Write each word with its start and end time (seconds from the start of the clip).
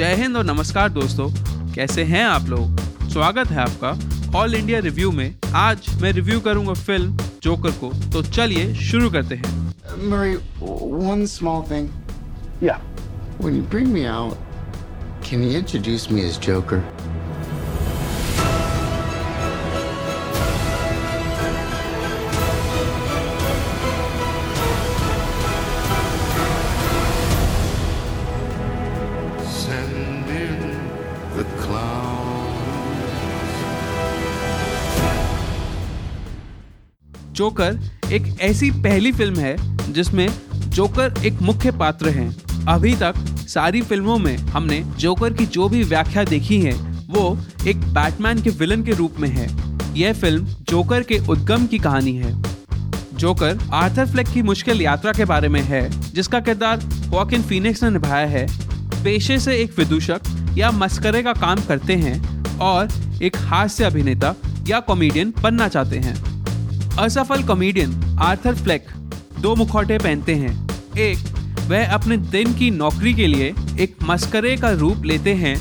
जय 0.00 0.14
हिंद 0.16 0.36
और 0.36 0.44
नमस्कार 0.44 0.88
दोस्तों 0.88 1.28
कैसे 1.74 2.02
हैं 2.10 2.22
आप 2.24 2.46
लोग 2.48 2.78
स्वागत 3.12 3.48
है 3.48 3.58
आपका 3.60 4.38
ऑल 4.38 4.54
इंडिया 4.54 4.78
रिव्यू 4.80 5.10
में 5.12 5.34
आज 5.56 5.88
मैं 6.02 6.12
रिव्यू 6.12 6.40
करूँगा 6.40 6.74
फ़िल्म 6.74 7.16
जोकर 7.42 7.70
को 7.80 7.90
तो 8.12 8.22
चलिए 8.28 8.72
शुरू 8.84 9.10
करते 9.10 9.34
हैं 9.34 9.58
Murray, 10.12 10.38
one 11.08 11.26
small 11.26 11.60
thing. 11.72 11.90
Yeah. 12.62 12.80
When 13.40 13.58
you 13.58 13.66
bring 13.74 13.92
me 13.92 14.06
out, 14.06 14.38
can 15.22 15.42
you 15.42 15.52
introduce 15.58 16.08
me 16.10 16.24
as 16.30 16.40
Joker? 16.48 16.80
Joker 37.40 37.78
एक 38.12 38.24
ऐसी 38.40 38.70
पहली 38.70 39.10
फ़िल्म 39.12 39.36
है 39.36 39.92
जिसमें 39.92 40.28
जोकर 40.68 41.14
एक 41.24 41.40
मुख्य 41.42 41.70
पात्र 41.72 42.08
है। 42.08 42.28
अभी 42.68 42.94
तक 42.94 43.14
सारी 43.48 43.80
फ़िल्मों 43.82 44.18
में 44.18 44.36
हमने 44.36 44.80
जोकर 44.98 45.32
की 45.32 45.46
जो 45.46 45.68
भी 45.68 45.82
व्याख्या 45.84 46.24
देखी 46.24 46.60
है, 46.60 46.72
वो 47.10 47.38
एक 47.66 47.76
बैटमैन 47.94 48.42
के 48.42 48.50
विलन 48.50 48.82
के 48.82 48.92
रूप 48.92 49.14
में 49.18 49.28
है। 49.28 49.48
यह 49.96 50.12
फ़िल्म 50.12 50.46
जोकर 50.70 51.02
के 51.02 51.18
उद्गम 51.28 51.66
की 51.66 51.78
कहानी 51.78 52.12
है। 52.16 52.32
जोकर 53.14 53.58
आर्थर 53.72 54.06
फ्लेक 54.06 54.28
की 54.28 54.42
मुश्किल 54.42 54.82
यात्रा 54.82 55.12
के 55.12 55.24
बारे 55.24 55.48
में 55.48 55.60
है, 55.60 55.88
जिसका 56.12 56.40
किरदार 56.40 56.88
वॉकिन 57.06 57.42
फीनिक्स 57.42 57.84
ने 57.84 57.90
निभाया 57.90 58.26
है। 58.26 58.46
पेशे 59.04 59.38
से 59.38 59.56
एक 59.56 59.78
विदूषक 59.78 60.20
या 60.58 60.70
मस्करे 60.70 61.22
का 61.22 61.32
काम 61.32 61.60
करते 61.68 61.96
हैं 61.96 62.58
और 62.58 62.88
एक 63.22 63.36
हास्य 63.36 63.84
अभिनेता 63.84 64.34
या 64.68 64.80
कॉमेडियन 64.80 65.34
बनना 65.42 65.68
चाहते 65.68 65.98
हैं। 65.98 66.39
असफल 67.00 67.42
कॉमेडियन 67.42 67.92
आर्थर 68.20 68.54
फ्लेक 68.54 68.86
दो 69.40 69.54
मुखौटे 69.56 69.96
पहनते 69.98 70.34
हैं। 70.34 70.96
एक, 70.98 71.18
वह 71.68 71.92
अपने 71.94 72.16
दिन 72.16 72.52
की 72.54 72.70
नौकरी 72.70 73.12
के 73.14 73.26
लिए 73.26 73.54
एक 73.80 73.94
मस्करे 74.02 74.56
का 74.56 74.70
रूप 74.70 75.04
लेते 75.04 75.34
हैं 75.34 75.54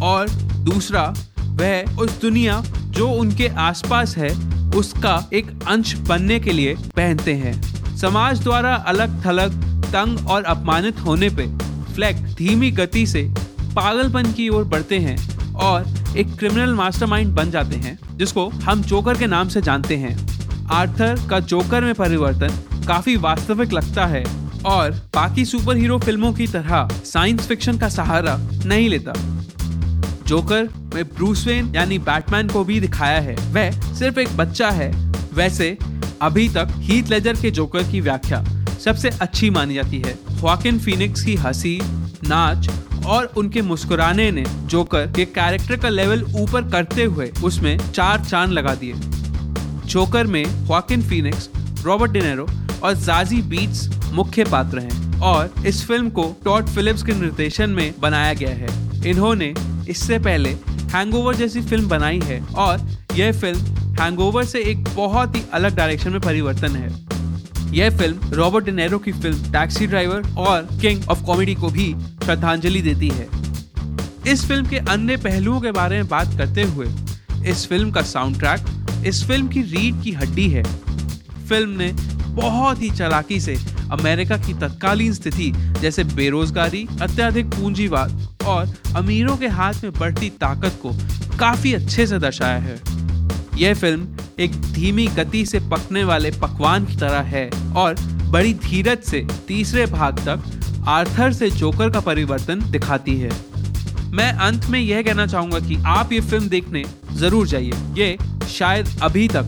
और 0.00 0.28
दूसरा, 0.64 1.02
वह 1.40 1.96
उस 2.00 2.20
दुनिया 2.20 2.60
जो 2.88 3.08
उनके 3.10 3.48
आसपास 3.48 4.16
है, 4.16 4.28
उसका 4.70 5.30
एक 5.32 5.50
अंश 5.68 5.94
बनने 6.08 6.38
के 6.40 6.52
लिए 6.52 6.74
पहनते 6.96 7.34
हैं। 7.34 7.96
समाज 7.96 8.42
द्वारा 8.42 8.74
अलग 8.74 9.24
थलग, 9.26 9.62
तंग 9.86 10.28
और 10.28 10.44
अपमानित 10.44 11.00
होने 11.00 11.30
पे 11.30 11.46
फ्लैक 11.94 12.22
धीमी 12.34 12.70
गति 12.72 13.06
से 13.06 13.22
पागलपन 13.76 14.32
की 14.32 14.48
ओर 14.48 14.64
बढ़ते 14.64 14.98
हैं 14.98 15.16
और 15.54 16.16
एक 16.16 16.36
क्रिमिनल 16.36 16.74
मास्टरमाइंड 16.74 17.34
बन 17.34 17.50
जाते 17.50 17.76
हैं, 17.76 17.98
जिसको 18.16 18.48
हम 18.48 18.82
जोकर 18.82 19.18
के 19.18 19.26
नाम 19.26 19.48
से 19.48 19.62
जानते 19.62 19.96
हैं। 19.96 20.33
आर्थर 20.70 21.26
का 21.30 21.40
जोकर 21.40 21.84
में 21.84 21.94
परिवर्तन 21.94 22.48
काफ़ी 22.88 23.16
वास्तविक 23.16 23.72
लगता 23.72 24.06
है 24.06 24.24
और 24.66 24.90
बाकी 24.90 25.44
सुपर 25.44 25.76
हीरो 25.76 25.98
फ़िल्मों 25.98 26.32
की 26.32 26.46
तरह 26.46 26.88
साइंस 27.04 27.46
फिक्शन 27.46 27.78
का 27.78 27.88
सहारा 27.88 28.38
नहीं 28.66 28.88
लेता। 28.88 29.12
जोकर 30.26 30.68
में 30.94 31.04
ब्रूस 31.04 31.46
वेन 31.46 31.74
यानी 31.74 31.98
बैटमैन 31.98 32.48
को 32.48 32.64
भी 32.64 32.80
दिखाया 32.80 33.20
है। 33.20 33.36
वह 33.52 33.94
सिर्फ़ 33.94 34.20
एक 34.20 34.36
बच्चा 34.36 34.70
है। 34.70 35.12
वैसे, 35.34 35.78
अभी 36.22 36.48
तक 36.48 36.68
हीथ 36.70 37.04
लेजर 37.04 37.36
के 37.36 37.50
जोकर 37.50 37.82
की 37.82 38.00
व्याख्या 38.00 38.44
सबसे 38.84 39.08
अच्छी 39.08 39.50
मानी 39.50 39.74
जाती 39.74 39.98
है। 39.98 40.12
ख्वाकिन 40.40 40.78
फिनिक्स 40.78 41.22
की 41.22 41.34
हँसी, 41.34 41.80
नाच 42.28 42.70
और 43.06 43.24
उनके 43.24 43.62
मुस्कुराने 43.62 44.30
ने 44.30 44.44
जोकर 44.66 45.06
के 45.06 45.24
कैरेक्टर 45.24 45.76
का 45.76 45.88
लेवल 45.88 46.22
ऊपर 46.22 46.62
करते 46.62 47.04
हुए 47.04 47.32
उसमें 47.44 47.78
चार 47.92 48.24
चाँद 48.24 48.50
लगा 48.50 48.74
दिए। 48.74 48.94
जोकर 49.86 50.26
में 50.26 50.44
ख्वाकिन 50.66 51.02
फिनिक्स 51.02 51.48
रॉबर्ट 51.84 52.12
डिनेरो 52.12 52.46
और 52.82 52.94
जाजी 52.94 53.40
बीट्स 53.44 53.88
मुख्य 54.12 54.44
पात्र 54.44 54.78
हैं 54.78 55.20
और 55.22 55.54
इस 55.66 55.84
फ़िल्म 55.86 56.10
को 56.10 56.24
टॉड 56.44 56.66
फिलिप्स 56.68 57.02
के 57.02 57.12
निर्देशन 57.12 57.70
में 57.70 57.94
बनाया 58.00 58.32
गया 58.34 58.50
है। 58.50 59.08
इन्होंने 59.10 59.52
इससे 59.90 60.18
पहले 60.18 60.50
हैंगओवर 60.94 61.34
जैसी 61.34 61.60
फ़िल्म 61.62 61.88
बनाई 61.88 62.20
है 62.24 62.40
और 62.56 62.86
यह 63.16 63.32
फ़िल्म 63.32 63.74
हैंगओवर 64.00 64.44
से 64.44 64.62
एक 64.70 64.84
बहुत 64.96 65.36
ही 65.36 65.42
अलग 65.54 65.76
डायरेक्शन 65.76 66.10
में 66.10 66.20
परिवर्तन 66.20 66.76
है। 66.76 66.92
यह 67.74 67.96
फ़िल्म 67.98 68.32
रॉबर्ट 68.34 68.64
डिनेरो 68.64 68.98
की 68.98 69.12
फ़िल्म 69.12 69.52
टैक्सी 69.52 69.86
ड्राइवर 69.86 70.34
और 70.38 70.68
किंग 70.80 71.08
ऑफ़ 71.10 71.24
कॉमेडी 71.26 71.54
को 71.54 71.68
भी 71.70 71.92
श्रद्धांजलि 72.24 72.82
देती 72.82 73.08
है। 73.08 73.28
इस 74.32 74.46
फ़िल्म 74.48 74.66
के 74.68 74.78
अन्य 74.90 75.16
पहलुओं 75.16 75.60
के 75.60 75.70
बारे 75.72 75.96
में 75.96 76.08
बात 76.08 76.36
करते 76.38 76.62
हुए 76.62 76.86
इस 77.50 77.66
फ़िल्म 77.68 77.90
का 77.90 78.02
साउंड 78.02 78.38
ट्रैक 78.38 78.66
इस 79.06 79.24
फ़िल्म 79.26 79.48
की 79.48 79.62
रीढ़ 79.62 80.02
की 80.02 80.12
हड्डी 80.12 80.48
है। 80.48 80.62
फ़िल्म 81.48 81.70
ने 81.70 81.92
बहुत 82.34 82.82
ही 82.82 82.90
चालाकी 82.90 83.40
से 83.40 83.56
अमेरिका 83.92 84.36
की 84.36 84.54
तत्कालीन 84.54 85.12
स्थिति, 85.12 85.50
जैसे 85.80 86.04
बेरोजगारी, 86.04 86.86
अत्याधिक 87.02 87.46
पूंजीवाद 87.46 88.28
और 88.46 88.74
अमीरों 88.96 89.36
के 89.36 89.48
हाथ 89.48 89.84
में 89.84 89.92
बढ़ती 89.92 90.30
ताकत 90.30 90.78
को 90.82 90.92
काफ़ी 91.38 91.74
अच्छे 91.74 92.06
से 92.06 92.18
दर्शाया 92.18 92.58
है। 92.58 92.80
यह 93.58 93.74
फ़िल्म 93.74 94.16
एक 94.40 94.60
धीमी 94.72 95.06
गति 95.06 95.44
से 95.46 95.60
पकने 95.60 96.04
वाले 96.04 96.30
पकवान 96.30 96.86
की 96.86 96.96
तरह 96.96 97.20
है 97.28 97.48
और 97.76 97.94
बड़ी 98.30 98.54
धीरज 98.54 99.02
से 99.02 99.26
तीसरे 99.48 99.86
भाग 99.86 100.18
तक 100.18 100.84
आर्थर 100.88 101.32
से 101.32 101.50
जोकर 101.50 101.90
का 101.90 102.00
परिवर्तन 102.00 102.70
दिखाती 102.70 103.16
है। 103.16 103.30
मैं 104.14 104.32
अंत 104.38 104.66
में 104.70 104.78
यह 104.78 105.02
कहना 105.02 105.26
चाहूँगा 105.26 105.58
कि 105.60 105.76
आप 105.88 106.12
ये 106.12 106.20
फ़िल्म 106.20 106.48
देखने 106.48 106.82
ज़रूर 107.12 107.46
जाइए। 107.46 107.72
ये 107.96 108.16
शायद 108.48 108.88
अभी 109.02 109.26
तक 109.28 109.44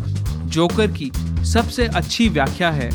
जोकर 0.47 0.87
की 0.93 1.11
सबसे 1.47 1.87
अच्छी 1.89 2.29
व्याख्या 2.29 2.71
है। 2.71 2.91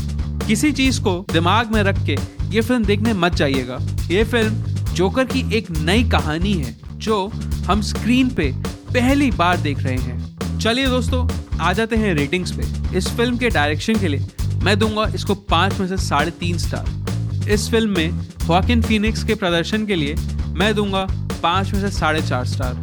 किसी 0.46 0.72
चीज़ 0.72 1.00
को 1.00 1.14
दिमाग 1.32 1.72
में 1.74 1.82
रख 1.82 2.04
के 2.06 2.16
ये 2.50 2.60
फ़िल्म 2.60 2.84
देखने 2.84 3.12
मत 3.14 3.34
जाइएगा। 3.34 3.78
ये 4.10 4.24
फ़िल्म 4.24 4.92
जोकर 4.94 5.24
की 5.24 5.44
एक 5.56 5.70
नई 5.78 6.04
कहानी 6.10 6.52
है, 6.54 6.76
जो 6.96 7.26
हम 7.66 7.82
स्क्रीन 7.82 8.30
पे 8.30 8.52
पहली 8.92 9.30
बार 9.30 9.56
देख 9.58 9.78
रहे 9.78 9.96
हैं। 9.96 10.58
चलिए 10.58 10.86
दोस्तों, 10.86 11.26
आ 11.60 11.72
जाते 11.72 11.96
हैं 11.96 12.14
रेटिंग्स 12.14 12.52
पे। 12.52 12.96
इस 12.98 13.08
फ़िल्म 13.16 13.36
के 13.36 13.50
डायरेक्शन 13.50 13.98
के 14.00 14.08
लिए 14.08 14.26
मैं 14.64 14.78
दूँगा 14.78 15.06
इसको 15.14 15.34
पाँच 15.34 15.80
में 15.80 15.88
से 15.88 15.96
साढ़े 15.98 16.30
तीन 16.40 16.58
स्टार 16.58 17.50
इस 17.50 17.68
फ़िल्म 17.70 17.96
में 17.96 18.20
वॉकिन 18.46 18.82
फिनिक्स 18.82 19.24
के 19.24 19.34
प्रदर्शन 19.34 19.86
के 19.86 19.96
लिए 19.96 20.14
मैं 20.54 20.74
दूँगा 20.74 21.06
पाँच 21.42 21.72
में 21.72 21.80
से 21.80 21.90
साढ़े 21.90 22.22
चार 22.22 22.44
स्टार। 22.46 22.74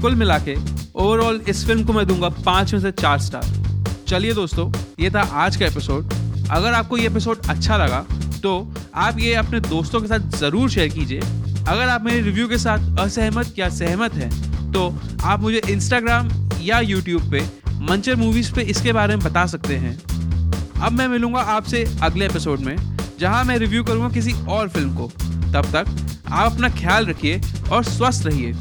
कुल 0.00 0.14
मिला 0.14 0.38
के 0.38 0.54
ओवरऑल 0.96 1.40
इस 1.48 1.64
फ़िल्म 1.66 1.84
को 1.84 1.92
मैं 1.92 2.06
दूँगा 2.06 2.28
पाँच 2.44 2.72
में 2.72 2.80
से 2.80 2.90
चार 2.92 3.18
स्टार। 3.20 3.44
चलिए 4.08 4.34
दोस्तों, 4.34 4.70
ये 5.00 5.10
था 5.10 5.22
आज 5.22 5.56
का 5.56 5.66
एपिसोड 5.66 6.12
अगर 6.50 6.72
आपको 6.72 6.96
ये 6.98 7.06
एपिसोड 7.06 7.46
अच्छा 7.48 7.76
लगा 7.76 8.04
तो 8.42 8.52
आप 8.96 9.18
ये 9.18 9.34
अपने 9.34 9.60
दोस्तों 9.60 10.00
के 10.00 10.06
साथ 10.08 10.38
ज़रूर 10.38 10.70
शेयर 10.70 10.88
कीजिए। 10.88 11.20
अगर 11.20 11.88
आप 11.88 12.04
मेरे 12.04 12.20
रिव्यू 12.20 12.48
के 12.48 12.58
साथ 12.58 12.98
असहमत 13.00 13.58
या 13.58 13.68
सहमत 13.70 14.14
हैं 14.14 14.72
तो 14.72 14.88
आप 15.24 15.40
मुझे 15.40 15.60
इंस्टाग्राम 15.70 16.30
या 16.62 16.80
यूट्यूब 16.80 17.30
पे 17.30 17.40
मंचर 17.82 18.16
मूवीज़ 18.16 18.52
पे 18.54 18.62
इसके 18.64 18.92
बारे 18.92 19.16
में 19.16 19.24
बता 19.24 19.46
सकते 19.46 19.76
हैं। 19.76 19.96
अब 20.78 20.92
मैं 20.92 21.08
मिलूँगा 21.08 21.40
आपसे 21.40 21.84
अगले 22.02 22.26
एपिसोड 22.26 22.60
में, 22.60 22.76
जहाँ 23.20 23.44
मैं 23.44 23.56
रिव्यू 23.58 23.84
करूँगा 23.84 24.08
किसी 24.14 24.32
और 24.48 24.68
फ़िल्म 24.68 24.94
को। 24.96 25.06
तब 25.52 25.66
तक 25.74 25.86
आप 26.32 26.52
अपना 26.52 26.68
ख्याल 26.68 27.06
रखिए 27.06 27.40
और 27.72 27.84
स्वस्थ 27.84 28.26
रहिए। 28.26 28.52